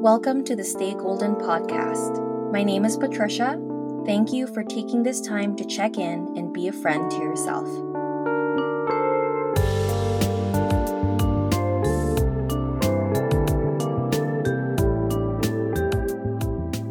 [0.00, 2.52] Welcome to the Stay Golden podcast.
[2.52, 3.58] My name is Patricia.
[4.04, 7.66] Thank you for taking this time to check in and be a friend to yourself.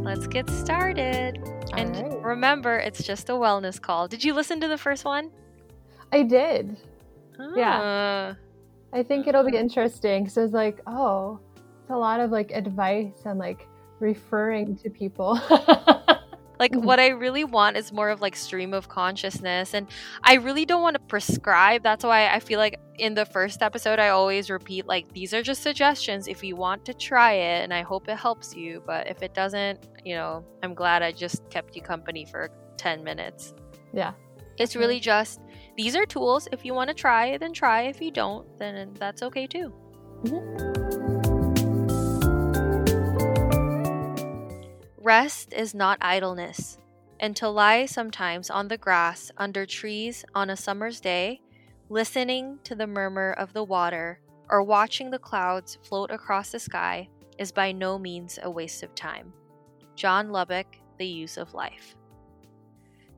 [0.03, 1.37] Let's get started.
[1.73, 2.23] And right.
[2.23, 4.07] remember, it's just a wellness call.
[4.07, 5.29] Did you listen to the first one?
[6.11, 6.75] I did.
[7.55, 7.79] Yeah.
[7.81, 8.35] Ah.
[8.91, 11.44] I think it'll be interesting because it's like, oh, it's
[11.89, 13.67] a lot of like advice and like
[13.99, 15.39] referring to people.
[16.57, 16.83] Like Mhm.
[16.85, 19.87] what I really want is more of like stream of consciousness and
[20.23, 21.83] I really don't want to prescribe.
[21.83, 25.43] That's why I feel like in the first episode I always repeat like these are
[25.43, 29.05] just suggestions if you want to try it and I hope it helps you, but
[29.09, 33.53] if it doesn't, you know, I'm glad I just kept you company for 10 minutes.
[33.91, 34.13] yeah.
[34.57, 35.41] It's really just
[35.75, 36.47] these are tools.
[36.53, 37.81] If you want to try, then try.
[37.81, 39.73] If you don't, then that's okay too.
[45.05, 46.79] Rest is not idleness.
[47.19, 51.41] And to lie sometimes on the grass under trees on a summer's day,
[51.89, 57.07] listening to the murmur of the water or watching the clouds float across the sky
[57.37, 59.31] is by no means a waste of time.
[59.95, 61.95] John Lubbock, The Use of Life.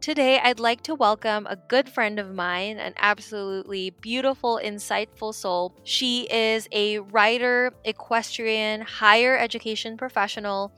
[0.02, 5.74] Today, I'd like to welcome a good friend of mine, an absolutely beautiful, insightful soul.
[5.86, 10.74] She is a writer, equestrian, higher education professional,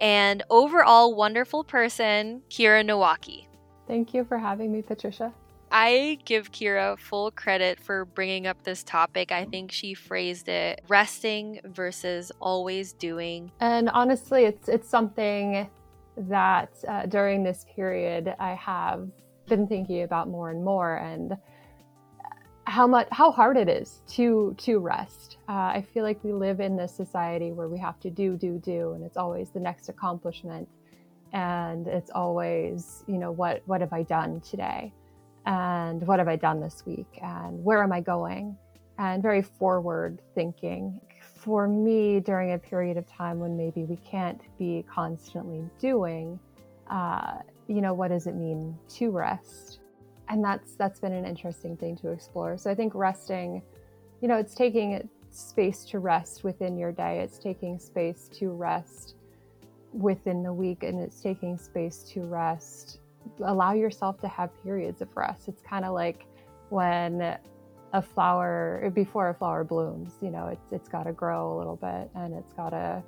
[0.00, 3.46] and overall wonderful person, Kira Nowaki.
[3.86, 5.32] Thank you for having me, Patricia.
[5.72, 9.30] I give Kira full credit for bringing up this topic.
[9.30, 13.52] I think she phrased it resting versus always doing.
[13.60, 15.68] And honestly, it's it's something
[16.16, 19.08] that uh, during this period I have
[19.46, 21.36] been thinking about more and more, and
[22.70, 25.38] how much how hard it is to to rest.
[25.48, 28.58] Uh, I feel like we live in this society where we have to do do
[28.58, 30.68] do, and it's always the next accomplishment,
[31.32, 34.92] and it's always you know what what have I done today,
[35.46, 38.56] and what have I done this week, and where am I going,
[38.98, 41.00] and very forward thinking.
[41.34, 46.38] For me during a period of time when maybe we can't be constantly doing
[46.88, 49.79] uh, you know what does it mean to rest
[50.30, 52.56] and that's that's been an interesting thing to explore.
[52.56, 53.62] So i think resting
[54.22, 57.20] you know it's taking space to rest within your day.
[57.20, 59.14] It's taking space to rest
[59.92, 63.00] within the week and it's taking space to rest.
[63.44, 65.48] Allow yourself to have periods of rest.
[65.48, 66.26] It's kind of like
[66.70, 67.36] when
[67.92, 71.74] a flower before a flower blooms you know it's, it's got to grow a little
[71.74, 73.02] bit and it's got to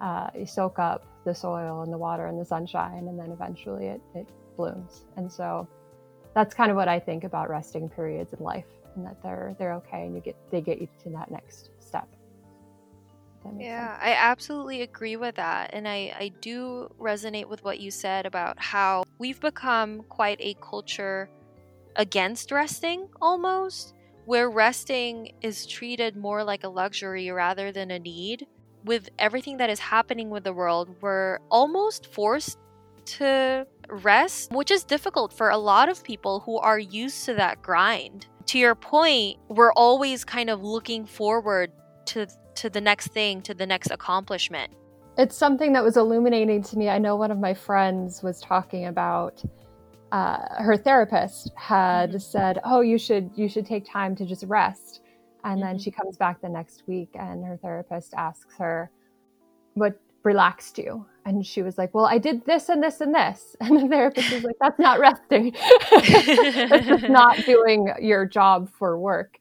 [0.00, 4.00] uh, soak up the soil and the water and the sunshine and then eventually it,
[4.14, 5.04] it blooms.
[5.16, 5.68] And so
[6.34, 9.74] that's kind of what i think about resting periods in life and that they're they're
[9.74, 12.08] okay and you get they get you to that next step
[13.44, 14.00] that Yeah, sense.
[14.02, 15.70] I absolutely agree with that.
[15.72, 20.54] And I, I do resonate with what you said about how we've become quite a
[20.60, 21.30] culture
[21.96, 23.94] against resting almost,
[24.26, 28.46] where resting is treated more like a luxury rather than a need.
[28.84, 32.56] With everything that is happening with the world, we're almost forced
[33.04, 37.62] to rest, which is difficult for a lot of people who are used to that
[37.62, 38.26] grind.
[38.46, 41.70] To your point, we're always kind of looking forward
[42.06, 44.72] to to the next thing, to the next accomplishment.
[45.16, 48.86] it's something that was illuminating to me i know one of my friends was talking
[48.86, 49.42] about
[50.12, 52.22] uh, her therapist had Mhm.
[52.22, 55.00] said oh you should you should take time to just rest
[55.44, 55.82] and then Mhm.
[55.84, 58.90] she comes back the next week and her therapist asks her
[59.74, 63.56] what relaxed you and she was like well i did this and this and this.
[63.60, 65.54] And the therapist was like that's not resting.
[65.90, 69.38] That's just not doing your job for work.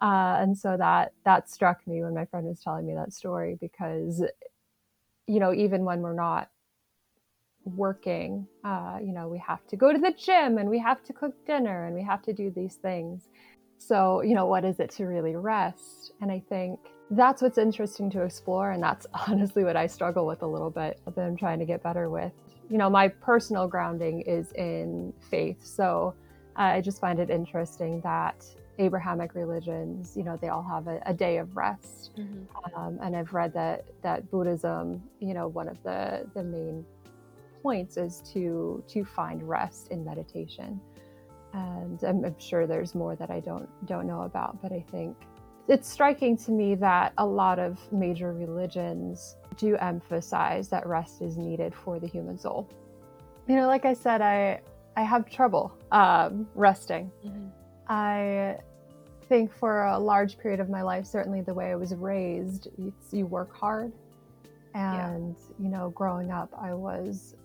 [0.00, 3.56] Uh, and so that that struck me when my friend was telling me that story
[3.60, 4.22] because
[5.26, 6.50] you know even when we're not
[7.64, 11.12] working uh, you know we have to go to the gym and we have to
[11.12, 13.28] cook dinner and we have to do these things.
[13.78, 16.12] So you know what is it to really rest?
[16.20, 16.78] And i think
[17.10, 21.00] that's what's interesting to explore and that's honestly what i struggle with a little bit
[21.14, 22.32] that i'm trying to get better with.
[22.70, 26.14] You know my personal grounding is in faith so
[26.58, 28.44] uh, i just find it interesting that
[28.78, 32.10] abrahamic religions you know they all have a, a day of rest.
[32.76, 36.84] Um, and I've read that that Buddhism, you know, one of the the main
[37.62, 40.80] points is to to find rest in meditation,
[41.52, 45.16] and I'm, I'm sure there's more that I don't don't know about, but I think
[45.68, 51.36] it's striking to me that a lot of major religions do emphasize that rest is
[51.36, 52.68] needed for the human soul.
[53.48, 54.60] You know, like I said, I
[54.96, 57.10] I have trouble um, resting.
[57.88, 58.58] I
[59.28, 62.68] think for a large period of my life, certainly the way I was raised,
[63.10, 63.92] you work hard
[64.74, 65.64] And, yeah.
[65.64, 67.36] you know, growing up, I was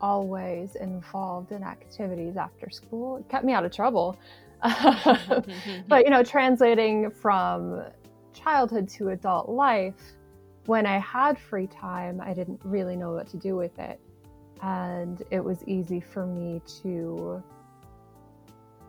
[0.00, 3.16] always involved in activities after school.
[3.16, 4.18] It kept me out of trouble.
[5.88, 7.82] but, you know, translating from
[8.32, 9.94] childhood to adult life,
[10.66, 14.00] when I had free time, I didn't really know what to do with it.
[14.62, 17.42] And it was easy for me to,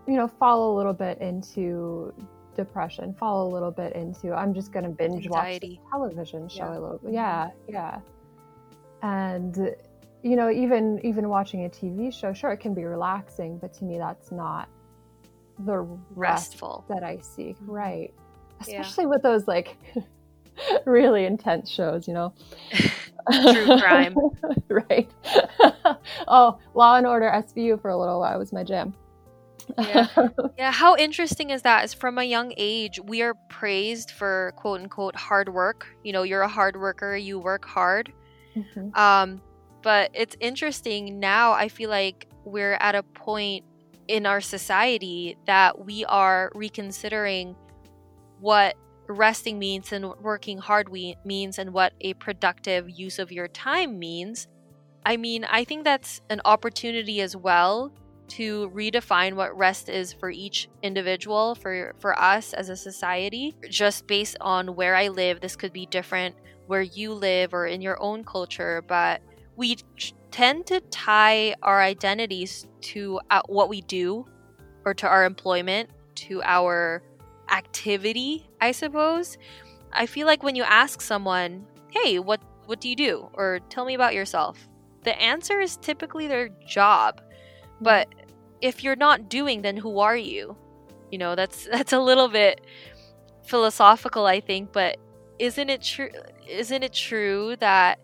[0.08, 2.14] you know, fall a little bit into
[2.56, 5.80] depression, fall a little bit into, I'm just going to binge Anxiety.
[5.82, 6.78] watch television show yeah.
[6.78, 7.14] a little bit.
[7.14, 8.00] Yeah, yeah.
[9.02, 9.76] And,
[10.24, 13.86] you know, even even watching a TV show, sure, it can be relaxing, but to
[13.86, 14.70] me, that's not
[15.66, 15.80] the
[16.16, 17.58] restful that I seek.
[17.58, 17.72] Mm-hmm.
[17.72, 18.14] Right.
[18.60, 19.10] Especially yeah.
[19.10, 19.78] with those like
[20.86, 22.34] really intense shows, you know.
[23.32, 24.16] True crime.
[24.70, 25.10] right.
[26.28, 28.94] oh, Law and Order SVU for a little while was my jam.
[29.78, 30.08] yeah.
[30.58, 30.72] yeah.
[30.72, 31.86] How interesting is that?
[31.86, 35.88] Is from a young age, we are praised for quote unquote hard work.
[36.04, 38.12] You know, you're a hard worker, you work hard.
[38.56, 38.94] Mm-hmm.
[39.00, 39.42] Um,
[39.82, 43.66] but it's interesting now, I feel like we're at a point
[44.12, 47.56] in our society that we are reconsidering
[48.42, 48.76] what
[49.08, 53.98] resting means and working hard we- means and what a productive use of your time
[53.98, 54.50] means.
[55.06, 57.94] I mean, I think that's an opportunity as well
[58.32, 63.56] to redefine what rest is for each individual, for for us as a society.
[63.70, 66.36] Just based on where I live, this could be different
[66.68, 69.22] where you live or in your own culture, but
[69.56, 69.78] we
[70.32, 74.26] tend to tie our identities to uh, what we do
[74.86, 77.04] or to our employment, to our
[77.50, 79.38] activity, I suppose.
[79.94, 83.86] I feel like when you ask someone, "Hey, what what do you do?" or "Tell
[83.86, 84.68] me about yourself,"
[85.04, 87.22] the answer is typically their job.
[87.82, 88.08] But
[88.62, 90.56] if you're not doing, then who are you?
[91.12, 92.62] You know, that's that's a little bit
[93.44, 94.98] philosophical, I think, but
[95.40, 96.10] isn't it true
[96.48, 98.00] isn't it true that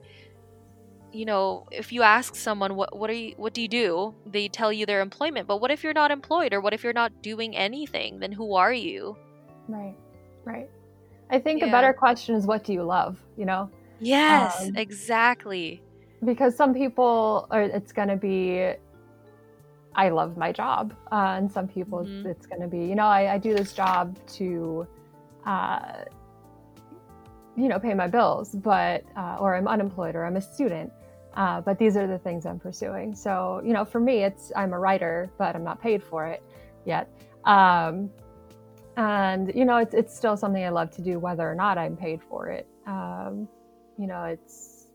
[1.18, 4.14] you know, if you ask someone what what are you what do you do?
[4.25, 5.48] They tell you their employment.
[5.48, 8.19] But what if you're not employed or what if you're not doing anything?
[8.19, 9.18] Then who are you?
[9.68, 9.96] Right.
[10.46, 10.69] Right.
[11.30, 11.68] I think yeah.
[11.68, 13.69] a better question is what do you love, you know?
[14.00, 15.81] Yes, um, exactly.
[16.24, 18.74] Because some people are it's going to be
[19.96, 20.94] I love my job.
[21.12, 22.28] Uh, and some people mm-hmm.
[22.28, 24.86] it's going to be, you know, I, I, do this job to
[25.48, 26.04] uh,
[27.56, 30.94] you know, pay my bills, but uh, or I'm unemployed or I'm a student.
[31.38, 33.16] Uh, but these are the things I'm pursuing.
[33.16, 36.44] So, you know, for me, it's I'm a writer, but I'm not paid for it
[36.84, 37.07] yet.
[37.45, 38.10] Um,
[38.98, 41.95] and you know it's, it's still something i love to do whether or not i'm
[41.95, 43.48] paid for it um,
[43.98, 44.88] you know it's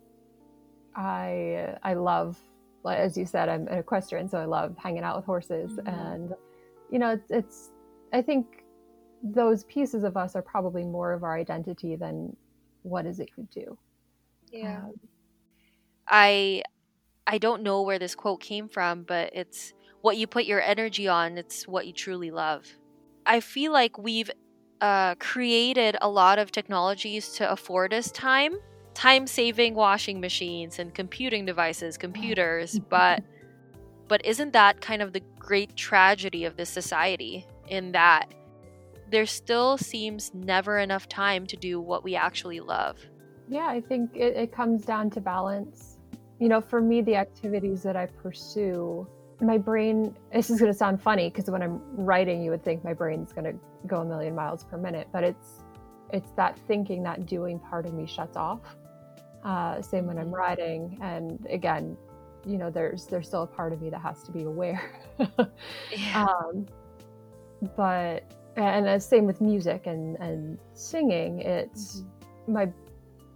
[0.94, 2.36] i i love
[2.84, 5.88] as you said i'm an equestrian so i love hanging out with horses mm-hmm.
[5.88, 6.34] and
[6.90, 7.70] you know it's, it's
[8.12, 8.64] i think
[9.22, 12.36] those pieces of us are probably more of our identity than
[12.82, 13.78] what is it you do
[14.50, 14.92] yeah um,
[16.08, 16.62] i
[17.26, 21.06] i don't know where this quote came from but it's what you put your energy
[21.08, 22.66] on it's what you truly love
[23.26, 24.30] I feel like we've
[24.80, 28.54] uh, created a lot of technologies to afford us time,
[28.94, 33.22] time saving washing machines and computing devices, computers, but
[34.08, 38.34] but isn't that kind of the great tragedy of this society in that
[39.08, 42.98] there still seems never enough time to do what we actually love?
[43.48, 45.91] Yeah, I think it, it comes down to balance.
[46.42, 49.06] You know, for me, the activities that I pursue
[49.40, 52.84] my brain this is going to sound funny because when i'm writing you would think
[52.84, 53.54] my brain's going to
[53.88, 55.64] go a million miles per minute but it's
[56.12, 58.60] it's that thinking that doing part of me shuts off
[59.42, 60.34] uh, same when i'm mm-hmm.
[60.34, 61.96] writing and again
[62.46, 64.92] you know there's there's still a part of me that has to be aware
[65.90, 66.24] yeah.
[66.24, 66.64] um,
[67.76, 68.22] but
[68.54, 72.52] and the same with music and and singing it's mm-hmm.
[72.52, 72.68] my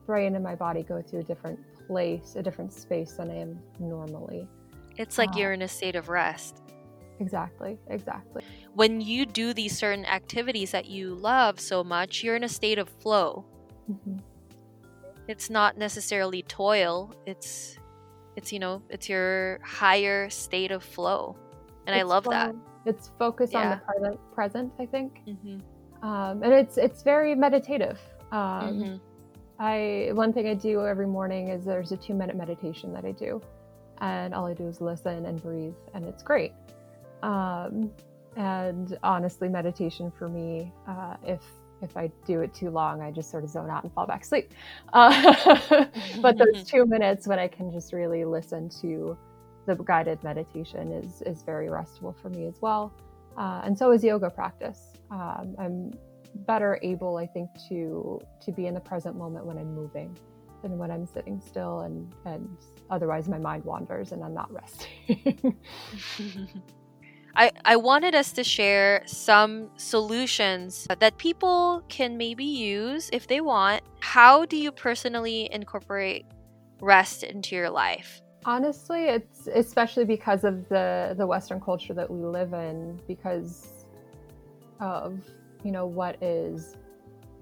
[0.07, 3.59] brain and my body go through a different place a different space than i am
[3.79, 4.49] normally
[4.99, 6.63] it's like you're in a state of rest.
[7.21, 8.43] Exactly, exactly.
[8.75, 12.79] When you do these certain activities that you love so much, you're in a state
[12.79, 13.45] of flow.
[13.91, 14.19] Mm-hmm.
[15.29, 17.15] It's not necessarily toil.
[17.27, 17.79] It's
[18.37, 21.37] it's you know, it's your higher state of flow.
[21.87, 22.33] And it's I love flow.
[22.33, 22.55] that.
[22.85, 23.63] It's focused yeah.
[23.63, 25.21] on the present, present I think.
[25.27, 26.07] Mm-hmm.
[26.07, 27.99] Um, and it's it's very meditative.
[28.31, 28.97] Um, mm-hmm.
[29.59, 33.13] I one thing I do every morning is there's a two minute meditation that I
[33.13, 33.41] do
[34.01, 36.53] and all I do is listen and breathe, and it's great.
[37.23, 37.91] Um,
[38.37, 41.41] and honestly, meditation for me, uh, if
[41.83, 44.23] if I do it too long, I just sort of zone out and fall back
[44.23, 44.53] asleep.
[44.93, 45.87] Uh,
[46.21, 49.17] but those two minutes when I can just really listen to
[49.67, 52.93] the guided meditation is is very restful for me as well.
[53.37, 54.93] Uh, and so is yoga practice.
[55.11, 55.93] Um, I'm
[56.37, 60.17] better able, I think, to to be in the present moment when I'm moving
[60.63, 62.57] than when I'm sitting still and and
[62.91, 65.57] otherwise my mind wanders and I'm not resting.
[67.37, 73.43] I, I wanted us to share some solutions that people can maybe use if they
[73.43, 73.83] want.
[74.01, 76.25] How do you personally incorporate
[76.81, 78.23] rest into your life?
[78.47, 83.85] Honestly, it's especially because of the the Western culture that we live in, because
[84.81, 85.21] of
[85.65, 86.77] you know what is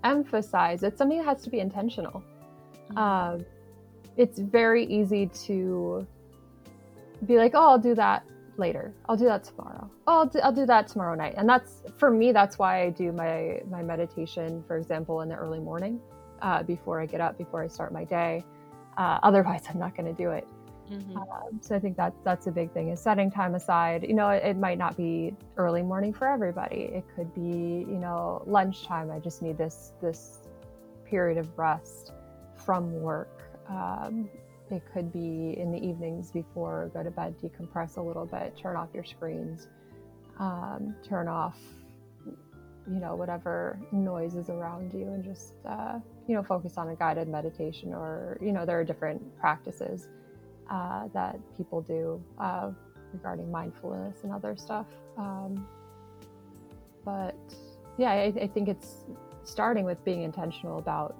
[0.02, 0.84] emphasized.
[0.84, 2.22] It's something that has to be intentional.
[2.90, 2.98] Mm-hmm.
[2.98, 3.46] Um,
[4.16, 6.06] it's very easy to
[7.26, 8.24] be like, oh, I'll do that
[8.56, 8.92] later.
[9.08, 9.90] I'll do that tomorrow.
[10.06, 11.34] Oh, I'll do, I'll do that tomorrow night.
[11.36, 12.32] And that's for me.
[12.32, 16.00] That's why I do my my meditation, for example, in the early morning,
[16.42, 18.44] uh, before I get up, before I start my day.
[18.96, 20.46] Uh, otherwise, I'm not going to do it.
[20.90, 21.16] Mm-hmm.
[21.16, 24.04] Um, so I think that that's a big thing is setting time aside.
[24.06, 26.90] You know, it, it, might not be early morning for everybody.
[26.92, 29.10] It could be you know lunchtime.
[29.10, 30.40] I just need this this
[31.04, 32.12] period of rest
[32.56, 33.42] from work.
[33.68, 34.28] Um,
[34.70, 38.76] it could be in the evenings before go to bed, decompress a little bit, turn
[38.76, 39.68] off your screens,
[40.38, 41.58] um, turn off,
[42.26, 46.96] you know, whatever noise is around you, and just, uh, you know, focus on a
[46.96, 50.08] guided meditation or, you know, there are different practices
[50.70, 52.70] uh, that people do uh,
[53.12, 54.86] regarding mindfulness and other stuff.
[55.16, 55.66] Um,
[57.04, 57.36] but
[57.98, 59.04] yeah, I, I think it's
[59.44, 61.16] starting with being intentional about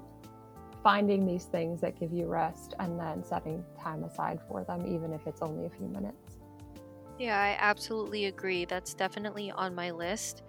[0.83, 5.13] finding these things that give you rest and then setting time aside for them, even
[5.13, 6.37] if it's only a few minutes.
[7.19, 8.65] Yeah, I absolutely agree.
[8.65, 10.43] That's definitely on my list.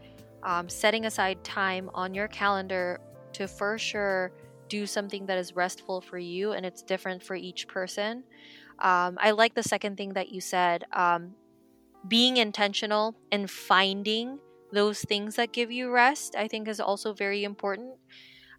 [0.43, 2.99] Um, setting aside time on your calendar
[3.33, 4.31] to for sure
[4.67, 8.23] do something that is restful for you, and it's different for each person.
[8.79, 11.35] Um, I like the second thing that you said um,
[12.07, 14.39] being intentional and finding
[14.71, 17.95] those things that give you rest, I think is also very important.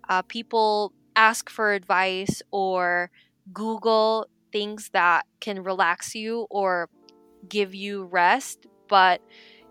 [0.08, 3.10] Uh, people ask for advice or
[3.52, 6.88] Google things that can relax you or
[7.48, 8.66] give you rest.
[8.88, 9.20] But,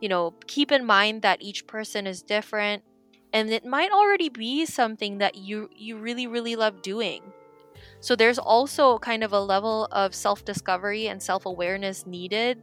[0.02, 2.84] you know, keep in mind that each person is different
[3.34, 7.22] and it might already be something that you you really really love doing.
[8.06, 12.62] So there's also kind of a level of self-discovery and self-awareness needed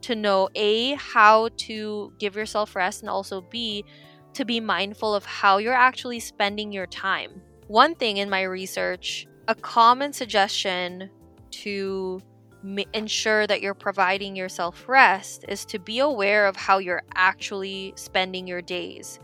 [0.00, 3.84] to know a how to give yourself rest and also b
[4.32, 9.26] to be mindful of how you're actually spending your time one thing in my research,
[9.46, 11.10] a common suggestion
[11.50, 12.18] to
[12.64, 17.92] m- ensure that you're providing yourself rest is to be aware of how you're actually
[17.94, 19.18] spending your days.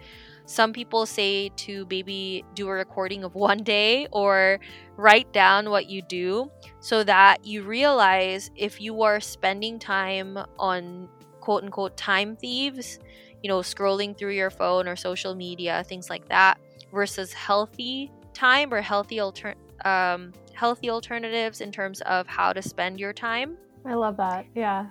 [0.46, 4.60] Some people say to maybe do a recording of one day or
[4.96, 11.08] write down what you do so that you realize if you are spending time on
[11.40, 12.98] quote unquote time thieves,
[13.42, 16.58] you know, scrolling through your phone or social media, things like that,
[16.92, 23.00] versus healthy time or healthy alter- um, healthy alternatives in terms of how to spend
[23.00, 23.56] your time.
[23.86, 24.46] I love that.
[24.54, 24.86] Yeah.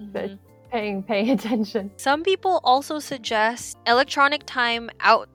[0.00, 0.34] Mm-hmm.
[0.74, 1.92] Paying paying attention.
[1.96, 5.28] Some people also suggest electronic time out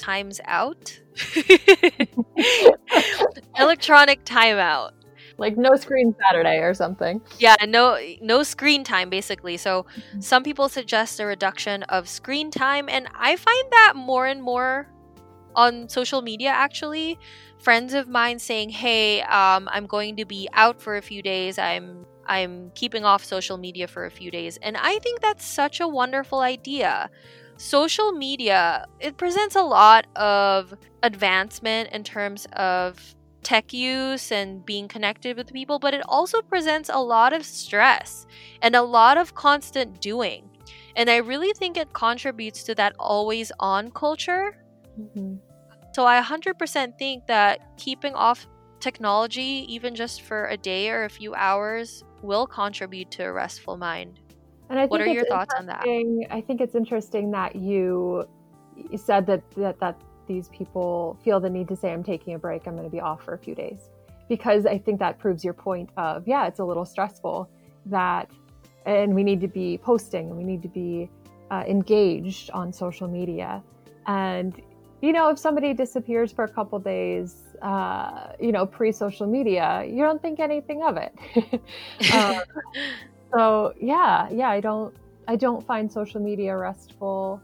[0.00, 0.98] times out.
[3.58, 4.92] electronic timeout.
[5.36, 7.20] Like no screen Saturday or something.
[7.38, 9.58] Yeah, no no screen time basically.
[9.58, 10.20] So mm-hmm.
[10.20, 14.88] some people suggest a reduction of screen time and I find that more and more
[15.54, 17.18] on social media actually
[17.58, 21.58] friends of mine saying hey um, i'm going to be out for a few days
[21.58, 25.80] i'm i'm keeping off social media for a few days and i think that's such
[25.80, 27.10] a wonderful idea.
[27.56, 34.86] Social media it presents a lot of advancement in terms of tech use and being
[34.86, 38.26] connected with people but it also presents a lot of stress
[38.62, 40.48] and a lot of constant doing.
[40.94, 44.56] And i really think it contributes to that always on culture.
[45.00, 45.36] Mm-hmm.
[45.94, 48.46] So I 100% think that keeping off
[48.80, 53.76] technology, even just for a day or a few hours, will contribute to a restful
[53.76, 54.20] mind.
[54.70, 55.84] And I what are your thoughts on that?
[56.30, 58.24] I think it's interesting that you,
[58.90, 62.38] you said that, that that these people feel the need to say, "I'm taking a
[62.38, 62.66] break.
[62.66, 63.88] I'm going to be off for a few days,"
[64.28, 67.48] because I think that proves your point of yeah, it's a little stressful
[67.86, 68.30] that,
[68.84, 71.08] and we need to be posting and we need to be
[71.50, 73.62] uh, engaged on social media,
[74.06, 74.60] and
[75.00, 79.84] you know, if somebody disappears for a couple days, uh, you know, pre social media,
[79.86, 81.14] you don't think anything of it.
[82.12, 82.40] uh,
[83.34, 84.94] so yeah, yeah, I don't,
[85.28, 87.40] I don't find social media restful.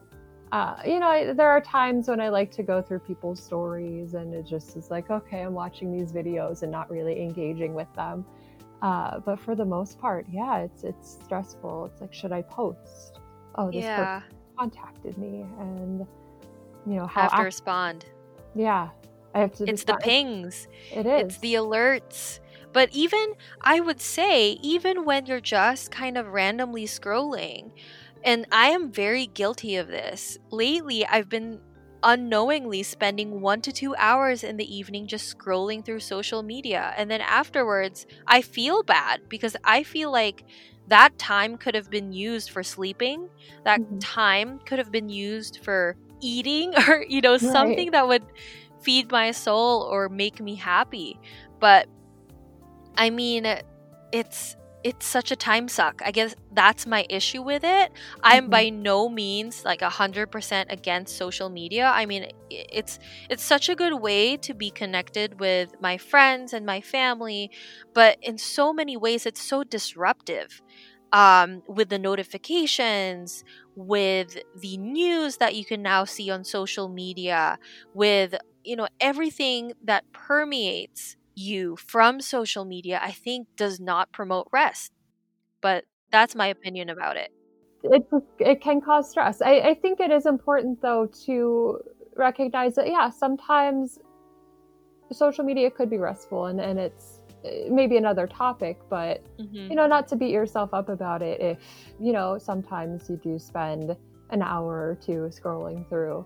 [0.51, 4.15] Uh, you know, I, there are times when I like to go through people's stories,
[4.15, 7.93] and it just is like, okay, I'm watching these videos and not really engaging with
[7.95, 8.25] them.
[8.83, 11.87] Uh, but for the most part, yeah, it's it's stressful.
[11.87, 13.21] It's like, should I post?
[13.55, 14.21] Oh, this yeah.
[14.21, 16.07] person contacted me, and
[16.87, 18.07] you know how have to act- respond
[18.55, 18.89] yeah
[19.35, 19.69] I have to.
[19.69, 20.69] It's the pings.
[20.93, 21.23] It is.
[21.23, 22.39] It's the alerts.
[22.73, 27.73] But even, I would say, even when you're just kind of randomly scrolling,
[28.23, 30.39] and I am very guilty of this.
[30.51, 31.61] Lately, I've been
[32.03, 36.93] unknowingly spending one to two hours in the evening just scrolling through social media.
[36.97, 40.45] And then afterwards, I feel bad because I feel like
[40.89, 43.29] that time could have been used for sleeping,
[43.65, 43.99] that mm-hmm.
[43.99, 47.41] time could have been used for eating or, you know, right.
[47.41, 48.25] something that would
[48.83, 51.19] feed my soul or make me happy.
[51.61, 51.89] But
[52.97, 53.47] I mean,
[54.13, 56.03] it's it's such a time suck.
[56.05, 57.91] I guess that's my issue with it.
[57.91, 58.21] Mm-hmm.
[58.23, 61.87] I'm by no means like a hundred percent against social media.
[61.87, 62.99] I mean, it's
[63.31, 67.51] it's such a good way to be connected with my friends and my family,
[67.95, 70.61] but in so many ways, it's so disruptive.
[71.13, 73.45] Um, with the notifications,
[73.77, 77.59] with the news that you can now see on social media,
[77.93, 78.35] with
[78.65, 84.91] you know everything that permeates you from social media, I think does not promote rest.
[85.63, 87.31] But that's my opinion about it.
[87.85, 88.07] It,
[88.39, 89.43] it can cause stress.
[89.43, 91.81] I, I think it is important, though, to
[92.17, 93.99] recognize that, yeah, sometimes
[95.13, 97.14] social media could be restful and, and it's
[97.71, 99.71] maybe another topic, but, mm-hmm.
[99.71, 101.59] you know, not to beat yourself up about it if,
[102.01, 103.97] you know, sometimes you do spend
[104.31, 106.25] an hour or two scrolling through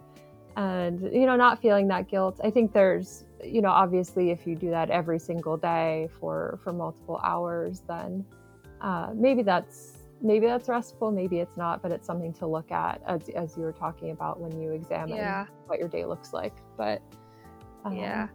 [0.58, 4.56] and you know not feeling that guilt i think there's you know obviously if you
[4.56, 8.24] do that every single day for for multiple hours then
[8.80, 13.00] uh, maybe that's maybe that's restful maybe it's not but it's something to look at
[13.06, 15.46] as, as you were talking about when you examine yeah.
[15.66, 17.00] what your day looks like but
[17.84, 18.26] um, yeah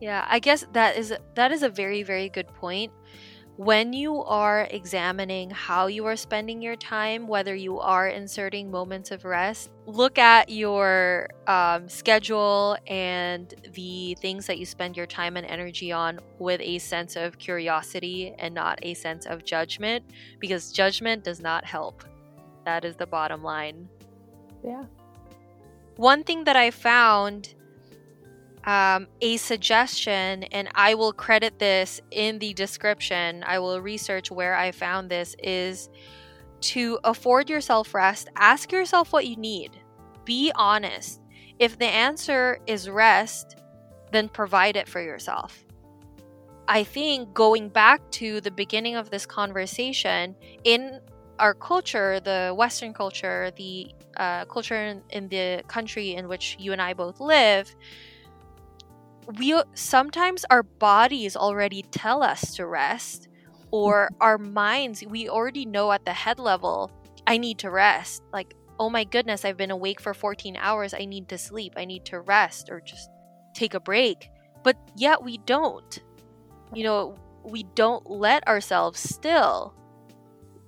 [0.00, 2.92] yeah i guess that is that is a very very good point
[3.58, 9.10] when you are examining how you are spending your time, whether you are inserting moments
[9.10, 15.36] of rest, look at your um, schedule and the things that you spend your time
[15.36, 20.04] and energy on with a sense of curiosity and not a sense of judgment,
[20.38, 22.04] because judgment does not help.
[22.64, 23.88] That is the bottom line.
[24.64, 24.84] Yeah.
[25.96, 27.56] One thing that I found
[28.68, 33.42] um, a suggestion, and I will credit this in the description.
[33.46, 35.88] I will research where I found this is
[36.60, 38.28] to afford yourself rest.
[38.36, 39.70] Ask yourself what you need.
[40.26, 41.22] Be honest.
[41.58, 43.56] If the answer is rest,
[44.12, 45.64] then provide it for yourself.
[46.68, 51.00] I think going back to the beginning of this conversation, in
[51.38, 56.72] our culture, the Western culture, the uh, culture in, in the country in which you
[56.72, 57.74] and I both live,
[59.36, 63.28] we sometimes our bodies already tell us to rest
[63.70, 66.90] or our minds we already know at the head level
[67.26, 68.22] i need to rest.
[68.32, 71.84] Like oh my goodness i've been awake for 14 hours i need to sleep i
[71.84, 73.10] need to rest or just
[73.54, 74.30] take a break.
[74.62, 76.02] But yet we don't.
[76.74, 79.74] You know we don't let ourselves still.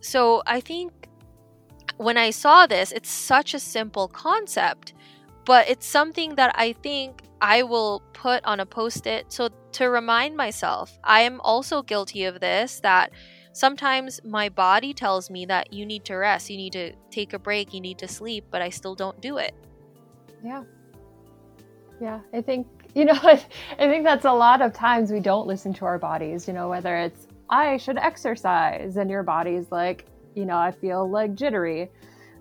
[0.00, 0.92] So i think
[1.96, 4.94] when i saw this it's such a simple concept
[5.50, 7.10] but it's something that i think
[7.40, 10.98] I will put on a post it so to remind myself.
[11.04, 13.12] I am also guilty of this that
[13.52, 17.38] sometimes my body tells me that you need to rest, you need to take a
[17.38, 19.54] break, you need to sleep, but I still don't do it.
[20.44, 20.64] Yeah.
[22.00, 23.36] Yeah, I think, you know, I
[23.78, 26.96] think that's a lot of times we don't listen to our bodies, you know, whether
[26.96, 31.90] it's I should exercise and your body's like, you know, I feel like jittery.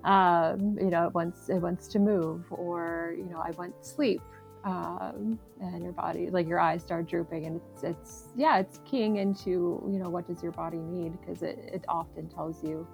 [0.03, 4.21] Um, you know, it wants it wants to move or, you know, I want sleep
[4.63, 9.17] um, and your body like your eyes start drooping and it's it's yeah it's keying
[9.17, 11.19] into you know what does your body need?
[11.19, 12.87] Because it, it often tells you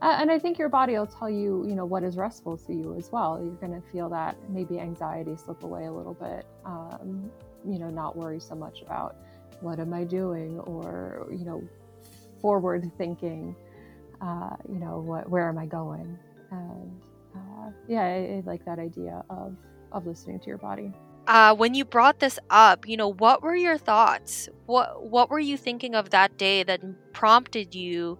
[0.00, 2.72] uh, and i think your body will tell you you know what is restful to
[2.72, 3.40] you as well.
[3.42, 7.30] You're going to feel that maybe anxiety slip away a little bit um,
[7.64, 9.16] you know not worry so much about
[9.60, 11.62] what am i doing or you know
[12.40, 13.54] forward thinking
[14.20, 16.18] uh, you know what where am i going
[16.52, 17.02] and
[17.34, 19.56] uh, yeah I, I like that idea of
[19.90, 20.92] of listening to your body.
[21.26, 24.48] Uh, when you brought this up, you know, what were your thoughts?
[24.66, 26.80] What what were you thinking of that day that
[27.12, 28.18] prompted you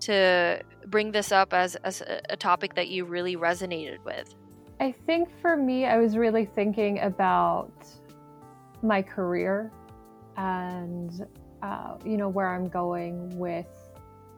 [0.00, 4.34] to bring this up as, as a topic that you really resonated with?
[4.80, 7.84] I think for me, I was really thinking about
[8.82, 9.70] my career
[10.38, 11.26] and,
[11.62, 13.66] uh, you know, where I'm going with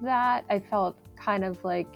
[0.01, 0.45] that.
[0.51, 1.95] I felt kind of like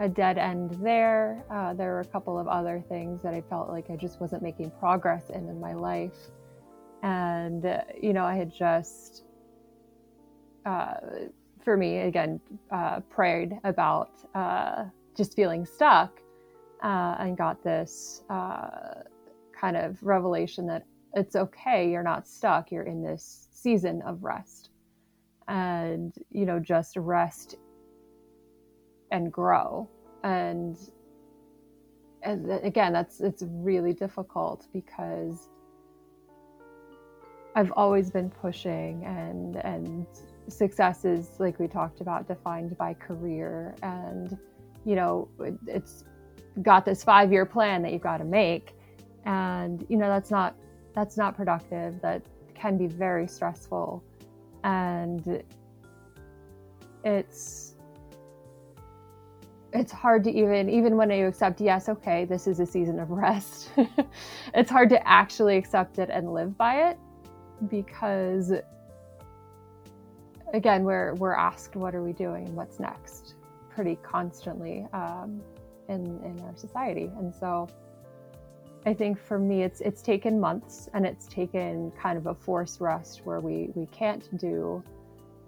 [0.00, 1.44] a dead end there.
[1.50, 4.42] Uh, there were a couple of other things that I felt like I just wasn't
[4.42, 6.16] making progress in in my life.
[7.02, 9.24] And, uh, you know, I had just,
[10.64, 10.94] uh,
[11.62, 14.84] for me, again, uh, prayed about uh,
[15.14, 16.18] just feeling stuck
[16.82, 23.02] uh, and got this kind of revelation that it's okay, you're not stuck, you're in
[23.02, 24.70] this season of rest.
[25.48, 27.56] And, you know, just rest
[29.10, 29.88] and grow.
[30.22, 30.76] And,
[32.22, 35.48] and again, that's it's really difficult because
[37.56, 40.06] I've always been pushing and and
[40.48, 43.74] success is like we talked about defined by career.
[43.82, 44.36] And
[44.84, 46.04] you know it, it's
[46.62, 48.74] got this 5 year plan that you've got to make.
[49.24, 50.54] And you know that's not
[50.94, 52.00] that's not productive.
[52.02, 52.22] That
[52.54, 54.04] can be very stressful.
[54.64, 55.42] And
[57.04, 57.69] it's
[59.72, 63.10] it's hard to even even when you accept yes okay this is a season of
[63.10, 63.70] rest
[64.54, 66.98] it's hard to actually accept it and live by it
[67.68, 68.52] because
[70.52, 73.34] again we're we're asked what are we doing and what's next
[73.70, 75.40] pretty constantly um,
[75.88, 77.10] in in our society.
[77.16, 77.68] And so
[78.86, 82.80] I think for me it's it's taken months and it's taken kind of a forced
[82.80, 84.82] rest where we we can't do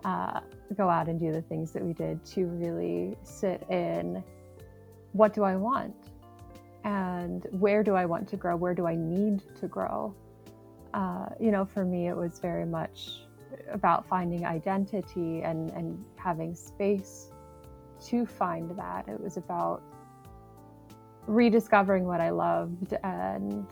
[0.04, 0.40] uh,
[0.76, 4.22] go out and do the things that we did to really sit in
[5.12, 5.94] what do I want?
[6.84, 8.56] And where do I want to grow?
[8.56, 10.14] Where do I need to grow?
[10.94, 13.20] Uh, you know, for me, it was very much
[13.70, 17.30] about finding identity and, and having space
[18.06, 19.06] to find that.
[19.08, 19.82] It was about
[21.26, 23.66] rediscovering what I loved and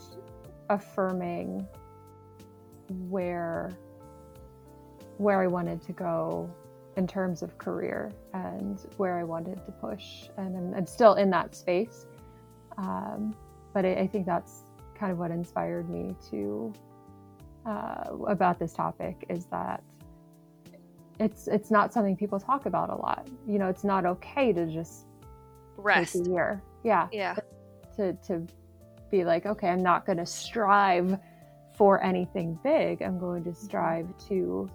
[0.68, 1.66] affirming
[3.08, 3.70] where
[5.20, 6.50] where I wanted to go
[6.96, 10.30] in terms of career and where I wanted to push.
[10.38, 12.06] And I'm, I'm still in that space.
[12.78, 13.34] Um,
[13.74, 14.62] but I, I think that's
[14.98, 16.72] kind of what inspired me to
[17.66, 19.82] uh, about this topic is that
[21.18, 23.28] it's it's not something people talk about a lot.
[23.46, 25.04] You know, it's not okay to just
[25.76, 26.62] rest take a year.
[26.82, 27.08] Yeah.
[27.12, 27.34] Yeah.
[27.96, 28.46] To to
[29.10, 31.18] be like, okay, I'm not going to strive
[31.76, 33.02] for anything big.
[33.02, 34.70] I'm going to strive to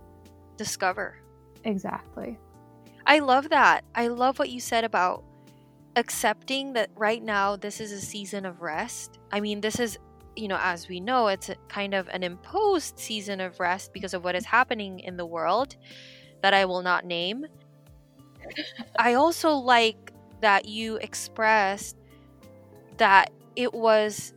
[0.58, 1.18] discover.
[1.64, 2.38] Exactly.
[3.06, 3.84] I love that.
[3.94, 5.24] I love what you said about
[5.96, 9.20] accepting that right now this is a season of rest.
[9.32, 9.98] I mean, this is
[10.36, 14.24] you know, as we know, it's kind of an imposed season of rest because of
[14.24, 15.78] what is happening in the world
[16.42, 17.46] that I will not name.
[19.00, 21.98] I also like that you expressed
[22.98, 24.34] that it was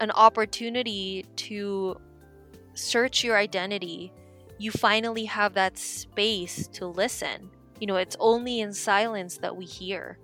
[0.00, 1.96] an opportunity to
[2.74, 4.12] search your identity.
[4.58, 7.50] You finally have that space to listen.
[7.80, 10.18] You know, it's only in silence that we hear.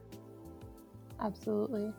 [1.21, 1.93] Absolutely.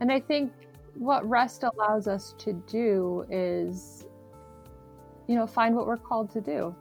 [0.00, 0.52] And I think
[0.94, 4.06] what rest allows us to do is,
[5.26, 6.74] you know, find what we're called to do.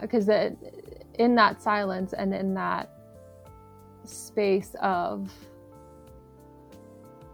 [0.00, 0.50] Because uh,
[1.18, 2.90] in that silence and in that
[4.04, 5.30] space of,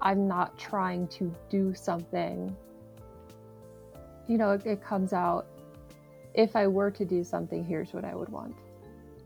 [0.02, 2.56] I'm not trying to do something,
[4.30, 5.46] you know, it, it comes out.
[6.34, 8.54] If I were to do something, here's what I would want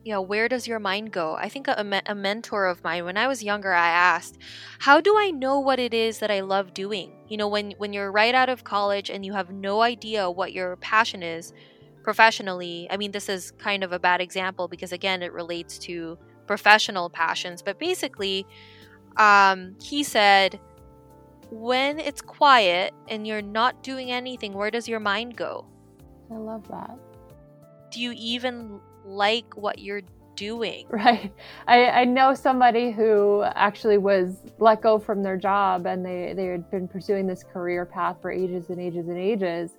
[0.03, 1.35] Yeah, where does your mind go?
[1.35, 4.39] I think a, a mentor of mine, when I was younger, I asked,
[4.79, 7.13] how do I know what it is that I love doing?
[7.29, 10.55] You know, when, when you're right out of college and you have no idea what
[10.55, 11.53] your passion is
[12.03, 16.19] professionally, I mean, this is kind of a bad example because, again, it relates to
[16.47, 17.63] professional passions.
[17.63, 18.47] But basically,
[19.17, 20.59] um, he said,
[21.61, 25.67] when it's quiet and you're not doing anything, where does your mind go?
[26.31, 26.99] I love that.
[27.91, 30.03] Do you even like what you're
[30.37, 30.87] doing.
[30.95, 31.33] Right.
[31.67, 36.47] I, I know somebody who actually was let go from their job and they, they
[36.47, 39.73] had been pursuing this career path for ages and ages and ages.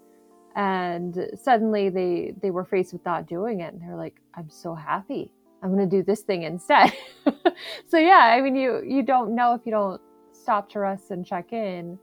[0.55, 3.73] And suddenly they, they were faced with not doing it.
[3.73, 5.31] And they're like, I'm so happy.
[5.63, 6.93] I'm going to do this thing instead.
[7.87, 10.01] so yeah, I mean, you, you don't know if you don't
[10.45, 11.97] stop to rest and check in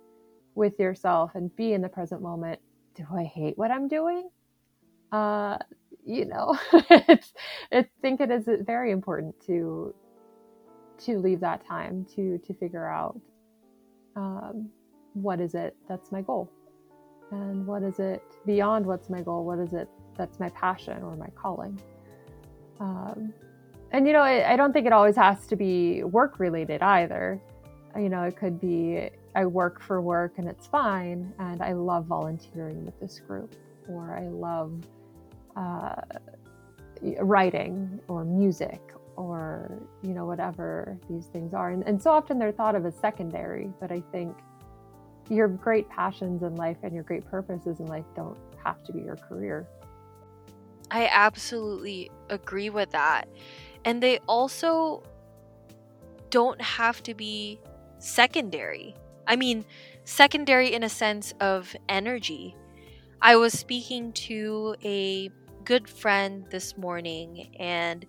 [0.56, 2.58] with yourself and be in the present moment.
[2.96, 4.28] Do I hate what I'm doing?
[5.12, 5.58] Uh,
[6.04, 6.58] you know,
[6.90, 7.32] it's,
[7.72, 9.94] I think it is very important to
[10.98, 13.20] to leave that time to to figure out
[14.16, 14.68] um,
[15.14, 16.50] what is it that's my goal,
[17.30, 19.44] and what is it beyond what's my goal.
[19.44, 21.80] What is it that's my passion or my calling.
[22.80, 23.32] Um,
[23.92, 27.40] and you know, I, I don't think it always has to be work related either.
[27.96, 32.06] You know, it could be I work for work and it's fine, and I love
[32.06, 33.54] volunteering with this group,
[33.88, 34.72] or I love
[35.56, 36.00] uh,
[37.20, 38.80] writing or music
[39.16, 39.70] or
[40.02, 41.70] you know whatever these things are.
[41.70, 44.34] And, and so often they're thought of as secondary but i think
[45.28, 49.00] your great passions in life and your great purposes in life don't have to be
[49.00, 49.66] your career.
[50.90, 53.28] I absolutely agree with that.
[53.84, 55.02] And they also
[56.30, 57.60] don't have to be
[58.02, 58.94] secondary
[59.26, 59.64] i mean
[60.04, 62.56] secondary in a sense of energy.
[63.20, 65.30] I was speaking to a
[65.64, 68.04] good friend this morning and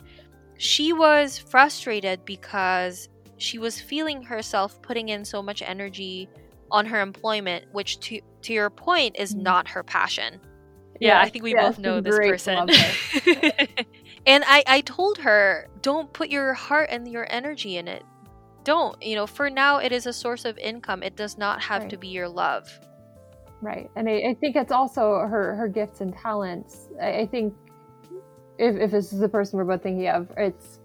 [0.57, 6.29] she was frustrated because she was feeling herself putting in so much energy
[6.71, 9.43] on her employment, which to to your point is mm-hmm.
[9.43, 10.39] not her passion.
[10.99, 12.55] Yeah, I think we both know this person.
[14.25, 18.03] and I, I told her, don't put your heart and your energy in it.
[18.63, 19.01] Don't.
[19.01, 21.03] You know, for now, it is a source of income.
[21.03, 21.89] It does not have right.
[21.89, 22.69] to be your love.
[23.61, 23.89] Right.
[23.95, 26.89] And I, I, think it's also her, her gifts and talents.
[27.01, 27.53] I, I think
[28.57, 30.79] if, if this is the person we're both thinking of, it's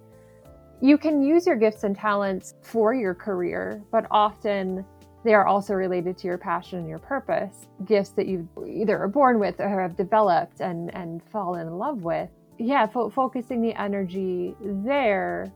[0.81, 4.85] you can use your gifts and talents for your career, but often
[5.25, 7.67] they are also related to your passion and your purpose.
[7.85, 12.03] Gifts that you either are born with or have developed and, and fall in love
[12.03, 12.31] with.
[12.59, 15.53] Yeah, fo- focusing the energy there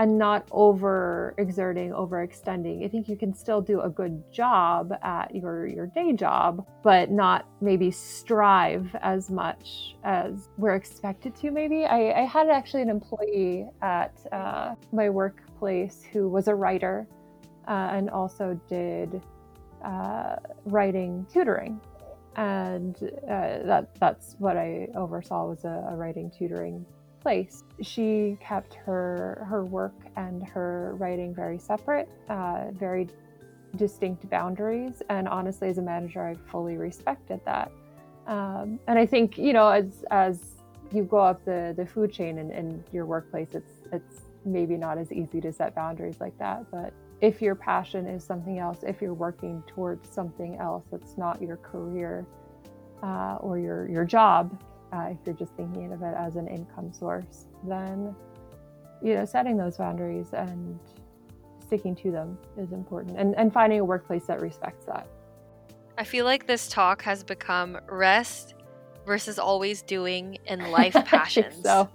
[0.00, 2.82] and not over exerting, overextending.
[2.82, 7.10] I think you can still do a good job at your, your day job, but
[7.10, 11.84] not maybe strive as much as we're expected to, maybe.
[11.84, 17.06] I, I had actually an employee at uh, my workplace who was a writer
[17.68, 19.20] uh, and also did
[19.84, 21.78] uh, writing tutoring.
[22.36, 22.96] And
[23.28, 26.86] uh, that, that's what I oversaw was a, a writing tutoring
[27.20, 27.64] place.
[27.82, 33.08] She kept her her work and her writing very separate, uh, very
[33.76, 35.02] distinct boundaries.
[35.08, 37.70] And honestly, as a manager, I fully respected that.
[38.26, 40.56] Um, and I think you know, as as
[40.92, 44.98] you go up the the food chain in, in your workplace, it's it's maybe not
[44.98, 46.70] as easy to set boundaries like that.
[46.70, 51.40] But if your passion is something else, if you're working towards something else that's not
[51.42, 52.26] your career
[53.02, 56.92] uh, or your your job, uh, if you're just thinking of it as an income
[56.92, 58.14] source, then
[59.02, 60.78] you know setting those boundaries and
[61.60, 65.06] sticking to them is important, and and finding a workplace that respects that.
[65.96, 68.54] I feel like this talk has become rest
[69.06, 71.62] versus always doing in life passions.
[71.62, 71.88] so,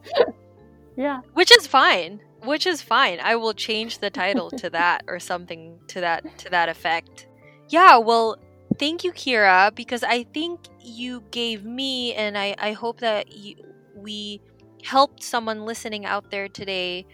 [0.98, 2.22] yeah, which is fine.
[2.44, 3.20] Which is fine.
[3.22, 7.28] I will change the title to that or something to that to that effect.
[7.70, 8.38] Yeah, well,
[8.78, 13.56] thank you, Kira, because I think you gave me, and I, I hope that you,
[13.96, 14.42] we
[14.84, 17.06] helped someone listening out there today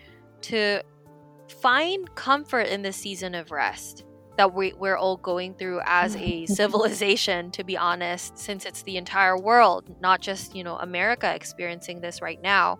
[0.41, 0.81] to
[1.61, 4.05] find comfort in the season of rest
[4.37, 8.97] that we, we're all going through as a civilization, to be honest, since it's the
[8.97, 12.79] entire world, not just, you know, America experiencing this right now.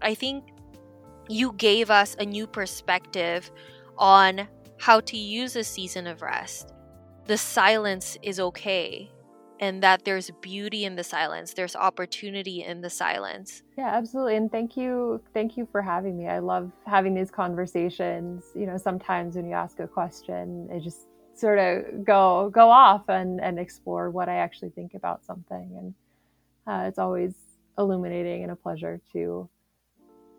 [0.00, 0.44] I think
[1.28, 3.50] you gave us a new perspective
[3.98, 6.72] on how to use a season of rest
[7.26, 9.10] the silence is okay
[9.60, 13.62] and that there's beauty in the silence there's opportunity in the silence.
[13.78, 16.26] Yeah absolutely and thank you thank you for having me.
[16.28, 21.06] I love having these conversations you know sometimes when you ask a question it just
[21.34, 25.94] sort of go go off and and explore what i actually think about something and
[26.66, 27.34] uh, it's always
[27.78, 29.48] illuminating and a pleasure to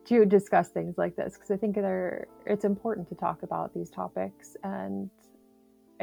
[0.06, 3.89] to discuss things like this because i think they're it's important to talk about these
[3.89, 5.10] topics and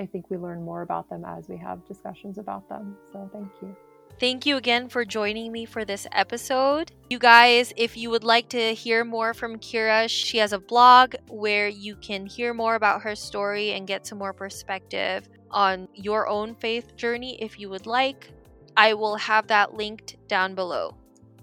[0.01, 2.97] I think we learn more about them as we have discussions about them.
[3.13, 3.77] So thank you.
[4.19, 6.91] Thank you again for joining me for this episode.
[7.11, 11.17] You guys, if you would like to hear more from Kira, she has a blog
[11.29, 16.29] where you can hear more about her story and get some more perspective on your
[16.29, 18.31] own faith journey if you would like.
[18.77, 20.97] I will have that linked down below.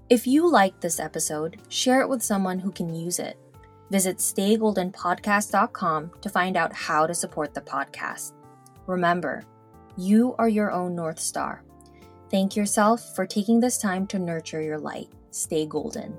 [0.10, 3.38] If you liked this episode, share it with someone who can use it.
[3.90, 8.34] Visit staygoldenpodcast.com to find out how to support the podcast.
[8.88, 9.44] Remember,
[9.98, 11.62] you are your own North Star.
[12.32, 15.10] Thank yourself for taking this time to nurture your light.
[15.32, 16.18] Stay golden.